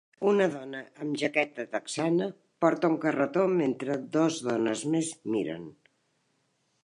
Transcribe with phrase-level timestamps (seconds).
[0.29, 2.29] Una dona amb jaqueta texana
[2.65, 5.71] porta un carretó mentre dos dones més miren.